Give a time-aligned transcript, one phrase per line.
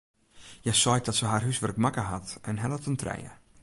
[0.61, 3.31] Hja seit dat se har húswurk makke hat en hellet in trije.